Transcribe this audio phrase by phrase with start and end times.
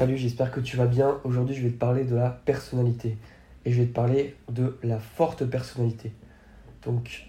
[0.00, 1.20] Salut, j'espère que tu vas bien.
[1.24, 3.18] Aujourd'hui, je vais te parler de la personnalité.
[3.66, 6.10] Et je vais te parler de la forte personnalité.
[6.86, 7.26] Donc,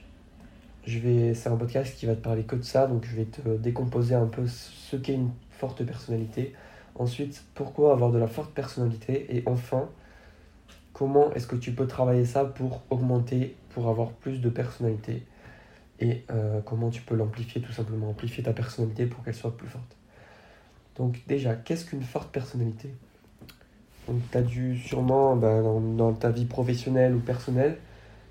[0.86, 2.88] je vais, c'est un podcast qui va te parler que de ça.
[2.88, 6.54] Donc, je vais te décomposer un peu ce qu'est une forte personnalité.
[6.96, 9.36] Ensuite, pourquoi avoir de la forte personnalité?
[9.36, 9.90] Et enfin,
[10.94, 15.24] comment est-ce que tu peux travailler ça pour augmenter, pour avoir plus de personnalité?
[16.00, 18.12] Et euh, comment tu peux l'amplifier, tout simplement.
[18.12, 19.98] Amplifier ta personnalité pour qu'elle soit plus forte.
[20.98, 22.94] Donc déjà, qu'est-ce qu'une forte personnalité?
[24.08, 25.64] Donc tu as dû sûrement, ben,
[25.96, 27.78] dans, ta vie professionnelle ou personnelle,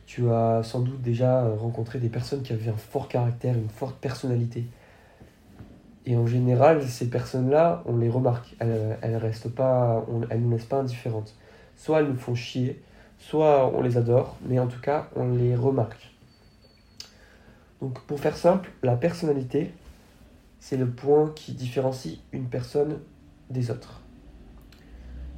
[0.06, 3.96] tu as sans doute déjà rencontré des personnes qui avaient un fort caractère, une forte
[3.96, 4.64] personnalité.
[6.06, 8.56] Et en général, ces personnes-là, on les remarque.
[8.58, 11.34] Elles, elles restent pas, on, elles nous laissent pas indifférentes.
[11.76, 12.82] Soit elles nous font chier,
[13.18, 16.10] soit on les adore, mais en tout cas, on les remarque.
[17.80, 19.72] Donc pour faire simple, la personnalité,
[20.60, 22.98] c'est le point qui différencie une personne
[23.48, 24.02] des autres.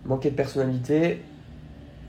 [0.04, 1.22] Manquer de personnalité,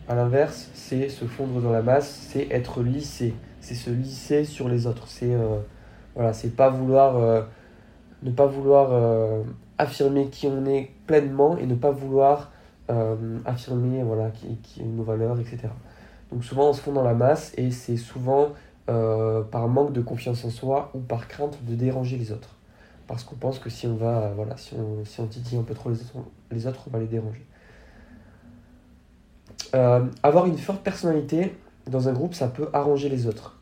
[0.10, 4.68] à l'inverse, c'est se fondre dans la masse, c'est être lissé, c'est se lisser sur
[4.68, 5.08] les autres.
[5.08, 5.60] C'est euh,
[6.16, 7.44] voilà, c'est pas vouloir euh,
[8.24, 9.44] ne pas vouloir euh,
[9.78, 12.52] affirmer qui on est pleinement et ne pas vouloir
[13.46, 15.62] affirmer voilà qui, qui nos valeurs, etc.
[16.32, 18.50] Donc souvent on se fond dans la masse et c'est souvent
[18.86, 22.56] par manque de confiance en soi ou par crainte de déranger les autres
[23.14, 25.76] parce qu'on pense que si on va, voilà, si on, si on titille un peu
[25.76, 27.46] trop les autres, les autres, on va les déranger.
[29.76, 31.56] Euh, avoir une forte personnalité
[31.86, 33.60] dans un groupe, ça peut arranger les autres.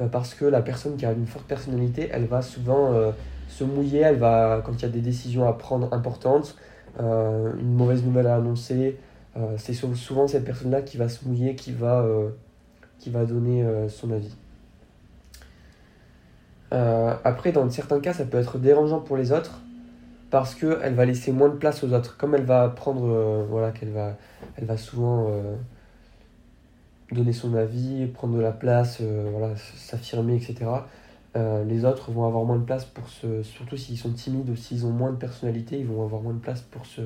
[0.00, 3.12] Euh, parce que la personne qui a une forte personnalité, elle va souvent euh,
[3.48, 6.56] se mouiller, elle va, quand il y a des décisions à prendre importantes,
[6.98, 8.98] une mauvaise nouvelle à annoncer,
[9.56, 12.04] c'est souvent cette personne-là qui va se mouiller, qui va,
[12.98, 14.36] qui va donner son avis.
[16.72, 19.60] Euh, après, dans certains cas, ça peut être dérangeant pour les autres
[20.30, 22.16] parce qu'elle va laisser moins de place aux autres.
[22.16, 24.16] Comme elle va prendre, euh, voilà, qu'elle va,
[24.56, 25.56] elle va souvent euh,
[27.10, 30.70] donner son avis, prendre de la place, voilà, s'affirmer, etc.
[31.34, 33.42] les autres vont avoir moins de place pour se.
[33.42, 36.38] Surtout s'ils sont timides ou s'ils ont moins de personnalité, ils vont avoir moins de
[36.38, 37.00] place pour se.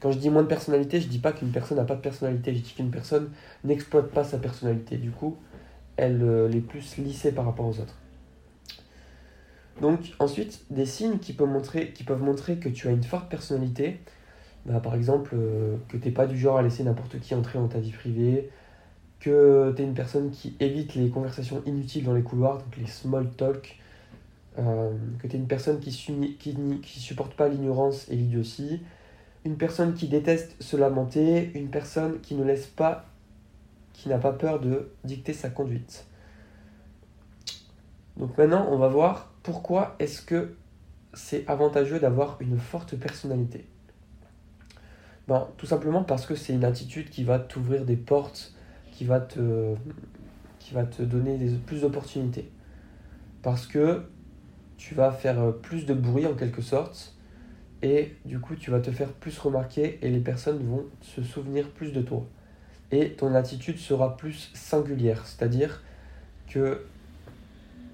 [0.00, 2.54] Quand je dis moins de personnalité, je dis pas qu'une personne n'a pas de personnalité,
[2.54, 3.30] je dis qu'une personne
[3.64, 4.96] n'exploite pas sa personnalité.
[4.96, 5.36] Du coup,
[5.96, 6.22] elle
[6.54, 7.99] est plus lissée par rapport aux autres.
[9.80, 13.30] Donc ensuite, des signes qui peuvent montrer, qui peuvent montrer que tu as une forte
[13.30, 13.98] personnalité,
[14.66, 17.58] bah, par exemple euh, que tu n'es pas du genre à laisser n'importe qui entrer
[17.58, 18.50] dans ta vie privée,
[19.20, 22.86] que tu es une personne qui évite les conversations inutiles dans les couloirs, donc les
[22.86, 23.78] small talk,
[24.58, 28.82] euh, que tu es une personne qui, qui, qui supporte pas l'ignorance et l'idiotie,
[29.46, 33.06] une personne qui déteste se lamenter, une personne qui ne laisse pas,
[33.94, 36.04] qui n'a pas peur de dicter sa conduite.
[38.18, 40.54] Donc maintenant, on va voir pourquoi est-ce que
[41.14, 43.66] c'est avantageux d'avoir une forte personnalité?
[45.28, 48.54] Ben, Tout simplement parce que c'est une attitude qui va t'ouvrir des portes,
[48.92, 49.76] qui va te,
[51.02, 52.50] donner plus d'opportunités.
[53.42, 54.04] Parce que
[54.76, 57.14] tu vas faire plus de bruit en quelque sorte,
[57.82, 61.70] et du coup tu vas te faire plus remarquer et les personnes vont se souvenir
[61.70, 62.26] plus de toi.
[62.92, 65.82] Et ton attitude sera plus singulière, c'est-à-dire
[66.48, 66.84] que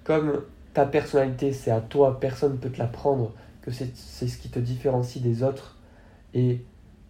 [0.03, 0.43] comme
[0.77, 3.33] ta personnalité, c'est à toi, personne ne peut te la prendre,
[3.63, 5.79] que c'est ce qui te différencie des autres
[6.35, 6.67] et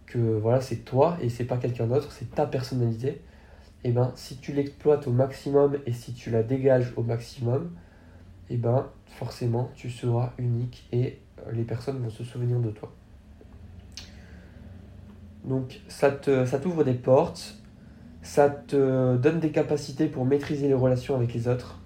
[0.06, 3.09] que voilà, c'est toi et c'est pas quelqu'un d'autre, c'est ta personnalité.
[3.09, 7.72] Et eh ben si tu l'exploites au maximum et si tu la dégages au maximum,
[8.49, 12.71] et eh ben forcément tu seras unique et euh, les personnes vont se souvenir de
[12.71, 12.93] toi.
[15.43, 17.56] Donc ça te ça t'ouvre des portes,
[18.22, 21.81] ça te donne des capacités pour maîtriser les relations avec les autres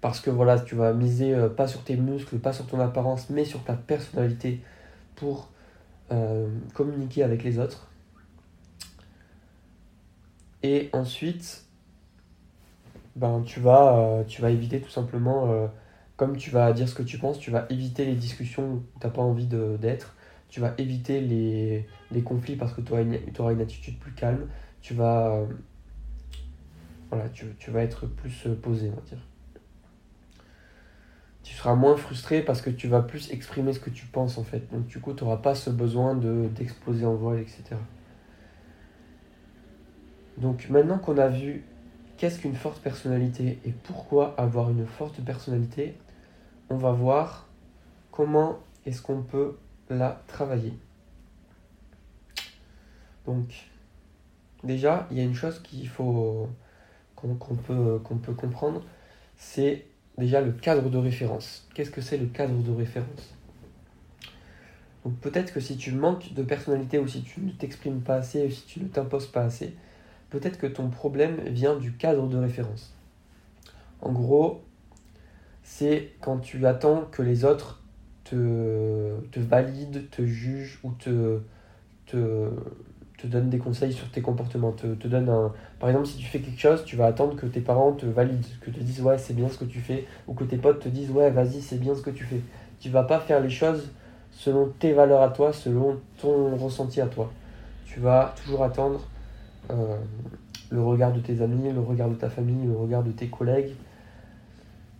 [0.00, 3.30] parce que voilà, tu vas miser euh, pas sur tes muscles, pas sur ton apparence,
[3.30, 4.60] mais sur ta personnalité
[5.16, 5.50] pour
[6.12, 7.90] euh, communiquer avec les autres.
[10.62, 11.64] Et ensuite,
[13.16, 15.68] ben, tu, vas, euh, tu vas éviter tout simplement,
[16.16, 19.06] comme tu vas dire ce que tu penses, tu vas éviter les discussions où tu
[19.06, 20.14] n'as pas envie d'être.
[20.48, 23.02] Tu vas éviter les, les, conflits parce que tu auras,
[23.38, 24.48] auras une, attitude plus calme.
[24.80, 25.42] Tu vas,
[27.10, 29.18] voilà, tu, tu vas être plus posé, on va dire
[31.58, 34.70] seras moins frustré parce que tu vas plus exprimer ce que tu penses en fait.
[34.72, 37.76] Donc du coup, tu n'auras pas ce besoin de, d'exploser en voile, etc.
[40.36, 41.64] Donc maintenant qu'on a vu
[42.16, 45.96] qu'est-ce qu'une forte personnalité et pourquoi avoir une forte personnalité,
[46.70, 47.48] on va voir
[48.10, 49.56] comment est-ce qu'on peut
[49.90, 50.74] la travailler.
[53.26, 53.70] Donc
[54.62, 56.48] déjà, il y a une chose qu'il faut
[57.16, 58.82] qu'on, peut, qu'on peut comprendre,
[59.36, 59.86] c'est
[60.18, 61.66] déjà le cadre de référence.
[61.74, 63.34] Qu'est-ce que c'est le cadre de référence?
[65.04, 68.46] Donc peut-être que si tu manques de personnalité ou si tu ne t'exprimes pas assez
[68.46, 69.74] ou si tu ne t'imposes pas assez,
[70.30, 72.92] peut-être que ton problème vient du cadre de référence.
[74.00, 74.62] En gros,
[75.62, 77.82] c'est quand tu attends que les autres
[78.24, 81.40] te, te valident, te jugent ou te,
[82.06, 82.50] te,
[83.18, 84.72] te donnent des conseils sur tes comportements.
[84.72, 85.52] Te, te donne un...
[85.80, 88.46] Par exemple, si tu fais quelque chose, tu vas attendre que tes parents te valident,
[88.60, 90.88] que te disent ouais c'est bien ce que tu fais, ou que tes potes te
[90.88, 92.40] disent ouais vas-y c'est bien ce que tu fais.
[92.80, 93.90] Tu vas pas faire les choses
[94.30, 97.30] selon tes valeurs à toi, selon ton ressenti à toi.
[97.86, 99.00] Tu vas toujours attendre
[99.70, 99.96] euh,
[100.70, 103.74] le regard de tes amis, le regard de ta famille, le regard de tes collègues,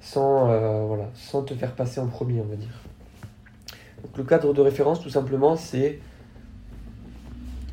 [0.00, 2.82] sans, euh, voilà, sans te faire passer en premier, on va dire.
[4.02, 6.00] Donc, le cadre de référence, tout simplement, c'est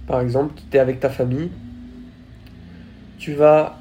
[0.08, 1.50] par exemple, tu es avec ta famille,
[3.18, 3.80] tu vas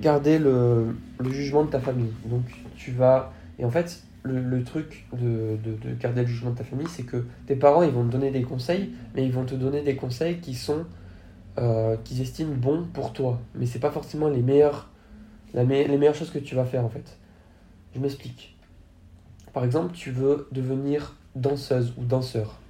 [0.00, 0.96] garder le,
[1.30, 2.12] jugement de ta famille.
[2.26, 2.44] Donc,
[2.76, 3.32] tu vas.
[3.58, 7.04] Et en fait, le, truc de, de, de, garder le jugement de ta famille, c'est
[7.04, 9.96] que tes parents, ils vont te donner des conseils, mais ils vont te donner des
[9.96, 10.84] conseils qui sont.
[11.58, 13.38] Euh, qu'ils estiment bons pour toi.
[13.54, 14.40] Mais c'est pas forcément les
[15.52, 17.18] les meilleures choses que tu vas faire, en fait.
[17.94, 18.56] Je m'explique.
[19.52, 22.61] Par exemple, tu veux devenir danseuse ou danseur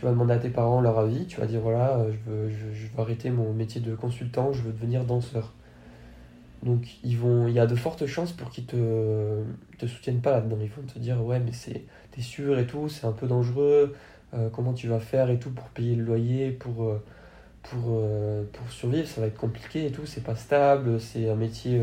[0.00, 2.48] tu vas demander à tes parents leur avis, tu vas dire voilà, euh, je veux,
[2.48, 5.52] je, veux arrêter mon métier de consultant, je veux devenir danseur.
[6.62, 9.42] Donc ils vont, il y a de fortes chances pour qu'ils te,
[9.76, 10.56] te soutiennent pas là-dedans.
[10.62, 13.94] Ils vont te dire ouais mais c'est, t'es sûr et tout, c'est un peu dangereux,
[14.32, 17.02] euh, comment tu vas faire et tout pour payer le loyer, pour, euh,
[17.62, 18.02] pour,
[18.52, 21.78] pour survivre, ça va être compliqué et tout, c'est pas stable, c'est un métier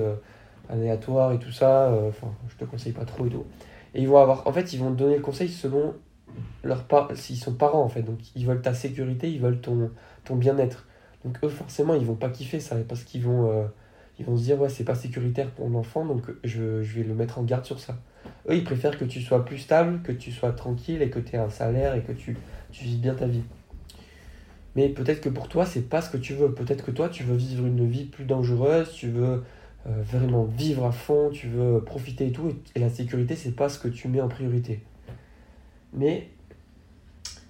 [0.69, 3.45] aléatoire et tout ça, enfin je te conseille pas trop et tout.
[3.93, 5.93] Et ils vont avoir, en fait ils vont te donner le conseil selon
[6.63, 6.85] leurs
[7.15, 9.91] s'ils sont parents en fait, donc ils veulent ta sécurité, ils veulent ton,
[10.25, 10.85] ton bien-être.
[11.25, 13.65] Donc eux forcément ils vont pas kiffer ça parce qu'ils vont, euh,
[14.19, 17.13] ils vont se dire ouais c'est pas sécuritaire pour l'enfant donc je, je, vais le
[17.13, 17.97] mettre en garde sur ça.
[18.49, 21.35] Eux ils préfèrent que tu sois plus stable, que tu sois tranquille et que tu
[21.35, 22.37] aies un salaire et que tu,
[22.71, 23.43] tu bien ta vie.
[24.75, 26.53] Mais peut-être que pour toi c'est pas ce que tu veux.
[26.53, 29.43] Peut-être que toi tu veux vivre une vie plus dangereuse, tu veux
[29.87, 33.55] euh, vraiment vivre à fond, tu veux profiter et tout et, et la sécurité c'est
[33.55, 34.81] pas ce que tu mets en priorité.
[35.97, 36.29] Mais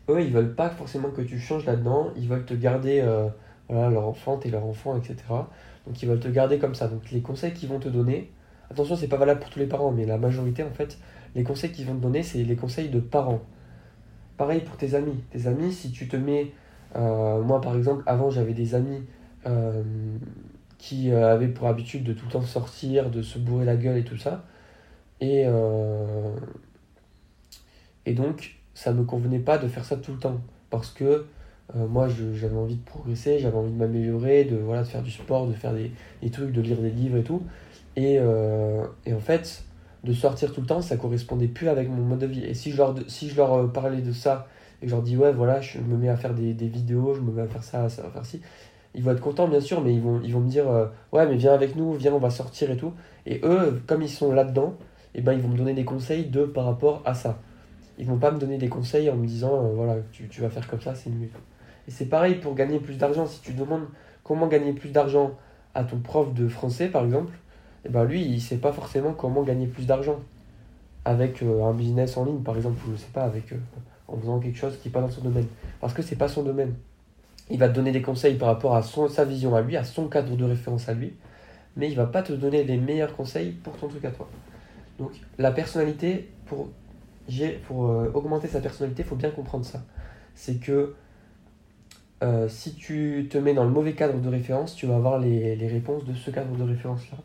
[0.09, 3.27] eux, ils veulent pas forcément que tu changes là-dedans, ils veulent te garder, euh,
[3.69, 5.15] voilà, leur enfant, t'es leur enfant, etc.
[5.85, 6.88] Donc ils veulent te garder comme ça.
[6.88, 8.31] Donc les conseils qu'ils vont te donner,
[8.71, 10.97] attention, c'est pas valable pour tous les parents, mais la majorité, en fait,
[11.35, 13.41] les conseils qu'ils vont te donner, c'est les conseils de parents.
[14.38, 15.23] Pareil pour tes amis.
[15.31, 16.53] Tes amis, si tu te mets,
[16.95, 19.03] euh, moi par exemple, avant j'avais des amis
[19.45, 19.83] euh,
[20.77, 24.03] qui avaient pour habitude de tout le temps sortir, de se bourrer la gueule et
[24.03, 24.45] tout ça.
[25.19, 25.45] Et,
[28.07, 30.39] et donc, ça me convenait pas de faire ça tout le temps.
[30.69, 31.25] Parce que
[31.75, 35.12] euh, moi, j'avais envie de progresser, j'avais envie de m'améliorer, de, voilà, de faire du
[35.12, 37.44] sport, de faire des, des, trucs, de lire des livres et tout.
[37.98, 39.65] Et, euh, et, en fait,
[40.06, 42.45] de sortir tout le temps, ça correspondait plus avec mon mode de vie.
[42.45, 44.48] Et si je leur, si je leur euh, parlais de ça,
[44.81, 47.13] et que je leur dis, ouais, voilà, je me mets à faire des, des vidéos,
[47.13, 48.39] je me mets à faire ça, ça, à faire ci,
[48.95, 50.65] ils vont être contents, bien sûr, mais ils vont, ils vont me dire,
[51.12, 52.94] ouais, mais viens avec nous, viens, on va sortir et tout.
[53.25, 54.75] Et eux, comme ils sont là-dedans,
[55.13, 57.39] eh ben, ils vont me donner des conseils de par rapport à ça
[57.97, 60.67] ils vont pas me donner des conseils en me disant euh, voilà tu, vas faire
[60.67, 61.29] comme ça c'est mieux
[61.88, 63.25] et c'est pareil pour gagner plus d'argent.
[63.25, 63.88] Si tu demandes
[64.23, 65.31] comment gagner plus d'argent
[65.73, 67.33] à ton prof de français par exemple
[67.85, 70.19] et eh ben lui il sait pas forcément comment gagner plus d'argent
[71.05, 73.57] avec euh, un business en ligne par exemple ou je sais pas avec euh,
[74.07, 75.47] en faisant quelque chose qui n'est pas dans son domaine.
[75.79, 76.73] Parce que c'est pas son domaine.
[77.49, 80.07] Il va te donner des conseils par rapport à sa vision à lui à son
[80.07, 81.13] cadre de référence à lui
[81.77, 84.27] mais il va pas te donner les meilleurs conseils pour ton truc à toi.
[84.99, 86.69] Donc la personnalité pour
[87.68, 89.84] pour euh, augmenter sa personnalité, il faut bien comprendre ça.
[90.36, 90.96] C'est que
[92.24, 95.56] euh, si tu te mets dans le mauvais cadre de référence, tu vas avoir les,
[95.56, 97.18] les réponses de ce cadre de référence-là.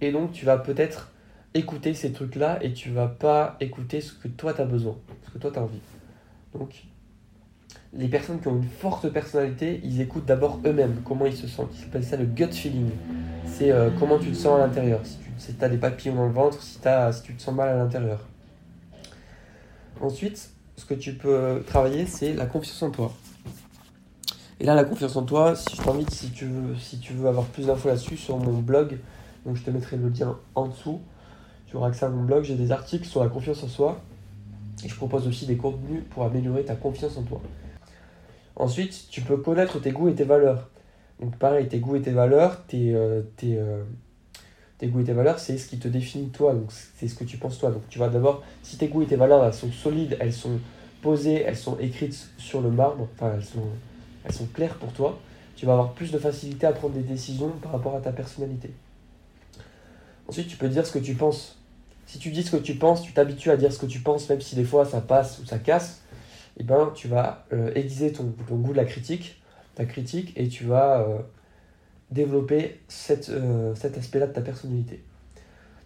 [0.00, 1.12] Et donc, tu vas peut-être
[1.54, 4.96] écouter ces trucs-là et tu vas pas écouter ce que toi tu as besoin,
[5.26, 5.80] ce que toi tu as envie.
[6.54, 6.84] Donc,
[7.92, 11.72] les personnes qui ont une forte personnalité, ils écoutent d'abord eux-mêmes, comment ils se sentent.
[11.78, 12.90] Ils appellent ça le gut feeling.
[13.46, 15.00] C'est euh, comment tu te sens à l'intérieur.
[15.38, 16.78] Si tu as des papillons dans le ventre, si
[17.22, 18.20] tu te sens mal à l'intérieur.
[20.00, 23.12] Ensuite, ce que tu peux travailler, c'est la confiance en toi.
[24.60, 27.28] Et là, la confiance en toi, si je t'invite, si tu veux, si tu veux
[27.28, 28.98] avoir plus d'infos là-dessus, sur mon blog,
[29.46, 31.00] donc je te mettrai le lien en dessous.
[31.66, 34.00] Tu auras accès à mon blog, j'ai des articles sur la confiance en soi.
[34.84, 37.40] Et je propose aussi des contenus pour améliorer ta confiance en toi.
[38.56, 40.68] Ensuite, tu peux connaître tes goûts et tes valeurs.
[41.20, 43.82] Donc pareil, tes goûts et tes valeurs, tes, euh, tes, euh,
[44.78, 47.24] tes goûts et tes valeurs, c'est ce qui te définit toi, donc c'est ce que
[47.24, 47.70] tu penses toi.
[47.70, 50.58] Donc tu vas d'abord, si tes goûts et tes valeurs elles sont solides, elles sont
[51.02, 53.66] posées, elles sont écrites sur le marbre, enfin elles sont,
[54.24, 55.18] elles sont claires pour toi,
[55.56, 58.70] tu vas avoir plus de facilité à prendre des décisions par rapport à ta personnalité.
[60.28, 61.56] Ensuite, tu peux dire ce que tu penses.
[62.06, 64.28] Si tu dis ce que tu penses, tu t'habitues à dire ce que tu penses,
[64.28, 66.02] même si des fois ça passe ou ça casse,
[66.58, 69.42] eh ben, tu vas euh, aiguiser ton, ton, goût de la critique,
[69.74, 71.18] ta critique, et tu vas euh,
[72.10, 75.02] développer cette, euh, cet aspect-là de ta personnalité.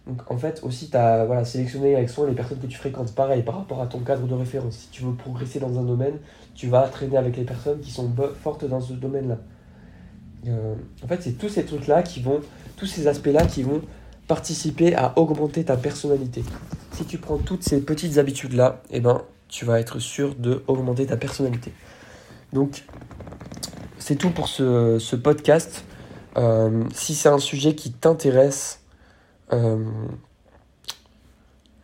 [0.07, 3.13] Donc en fait aussi tu as voilà, sélectionné avec soin les personnes que tu fréquentes.
[3.13, 4.75] Pareil par rapport à ton cadre de référence.
[4.75, 6.15] Si tu veux progresser dans un domaine,
[6.55, 8.11] tu vas traîner avec les personnes qui sont
[8.41, 9.37] fortes dans ce domaine-là.
[10.47, 12.41] Euh, en fait c'est tous ces trucs-là qui vont,
[12.75, 13.81] tous ces aspects-là qui vont
[14.27, 16.43] participer à augmenter ta personnalité.
[16.91, 21.05] Si tu prends toutes ces petites habitudes-là, eh ben, tu vas être sûr de augmenter
[21.05, 21.71] ta personnalité.
[22.51, 22.83] Donc
[23.99, 25.85] c'est tout pour ce, ce podcast.
[26.37, 28.81] Euh, si c'est un sujet qui t'intéresse,
[29.51, 29.77] euh,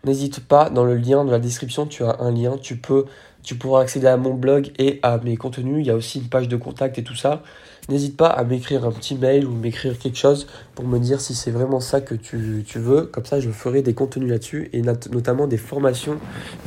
[0.03, 3.05] n'hésite pas, dans le lien de la description, tu as un lien, tu peux,
[3.43, 5.77] tu pourras accéder à mon blog et à mes contenus.
[5.79, 7.43] Il y a aussi une page de contact et tout ça.
[7.89, 11.33] N'hésite pas à m'écrire un petit mail ou m'écrire quelque chose pour me dire si
[11.33, 13.03] c'est vraiment ça que tu, tu, veux.
[13.03, 16.17] Comme ça, je ferai des contenus là-dessus et notamment des formations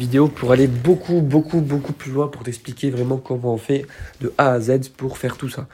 [0.00, 3.86] vidéo pour aller beaucoup, beaucoup, beaucoup plus loin pour t'expliquer vraiment comment on fait
[4.20, 5.68] de A à Z pour faire tout ça.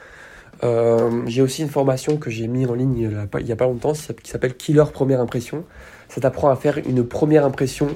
[0.63, 3.93] Euh, j'ai aussi une formation que j'ai mis en ligne il n'y a, pas longtemps
[3.93, 5.63] qui s'appelle Killer Première Impression.
[6.09, 7.87] Ça t'apprend à faire une première impression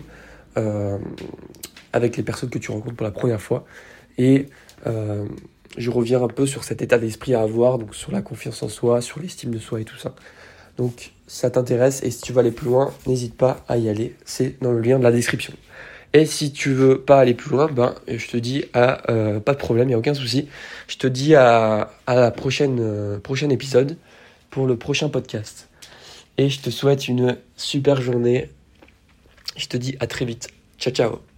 [0.58, 0.98] euh,
[1.92, 3.66] avec les personnes que tu rencontres pour la première fois.
[4.18, 4.48] Et
[4.88, 5.26] euh,
[5.78, 8.70] je reviens un peu sur cet état d'esprit à avoir, donc sur la confiance en
[8.70, 10.16] soi, sur l'estime de soi et tout ça.
[10.78, 14.16] Donc ça t'intéresse et si tu veux aller plus loin, n'hésite pas à y aller.
[14.26, 15.54] C'est dans le lien de la description.
[16.14, 19.54] Et si tu veux pas aller plus loin, ben, je te dis à, euh, pas
[19.54, 20.48] de problème, il n'y a aucun souci.
[20.88, 23.98] Je te dis à, à la prochaine, euh, prochain épisode
[24.52, 25.70] pour le prochain podcast.
[26.38, 28.50] Et je te souhaite une super journée.
[29.58, 30.50] Je te dis à très vite.
[30.78, 31.33] Ciao, ciao.